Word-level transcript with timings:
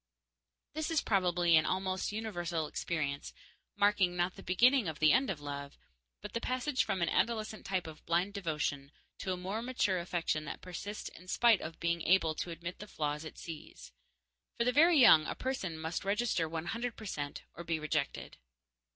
This 0.73 0.89
is 0.89 0.99
probably 1.03 1.55
an 1.57 1.65
almost 1.67 2.11
universal 2.11 2.65
experience, 2.65 3.35
marking, 3.75 4.15
not 4.15 4.35
the 4.35 4.41
beginning 4.41 4.87
of 4.87 4.97
the 4.97 5.13
end 5.13 5.29
of 5.29 5.39
love, 5.39 5.77
but 6.23 6.33
the 6.33 6.41
passage 6.41 6.83
from 6.83 7.03
an 7.03 7.09
adolescent 7.09 7.67
type 7.67 7.85
of 7.85 8.03
blind 8.07 8.33
devotion 8.33 8.91
to 9.19 9.31
a 9.31 9.37
more 9.37 9.61
mature 9.61 9.99
affection 9.99 10.43
that 10.45 10.59
persists 10.59 11.09
in 11.09 11.27
spite 11.27 11.61
of 11.61 11.79
being 11.79 12.01
able 12.01 12.33
to 12.33 12.49
admit 12.49 12.79
the 12.79 12.87
flaws 12.87 13.23
it 13.23 13.37
sees. 13.37 13.91
For 14.57 14.63
the 14.63 14.71
very 14.71 14.97
young 14.97 15.27
a 15.27 15.35
person 15.35 15.77
must 15.77 16.03
register 16.03 16.49
one 16.49 16.65
hundred 16.65 16.95
percent 16.95 17.43
or 17.53 17.63
be 17.63 17.77
rejected. 17.77 18.37